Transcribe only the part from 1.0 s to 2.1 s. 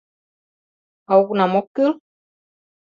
—А окнам ок кӱл?